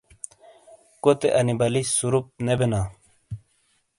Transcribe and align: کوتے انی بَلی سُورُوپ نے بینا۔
کوتے 1.03 1.27
انی 1.37 1.53
بَلی 1.59 1.81
سُورُوپ 1.95 2.25
نے 2.45 2.53
بینا۔ 2.59 2.81